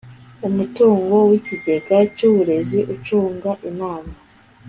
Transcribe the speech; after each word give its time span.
umutungo 0.47 1.15
w 1.29 1.31
ikigega 1.39 1.97
cy 2.15 2.23
uburezi 2.29 2.79
ucungwa 2.93 3.51
n 3.59 3.61
inama 3.69 4.13